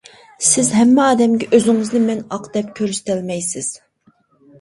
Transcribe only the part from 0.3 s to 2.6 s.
سىز ھەممە ئادەمگە ئۆزىڭىزنى مەن ئاق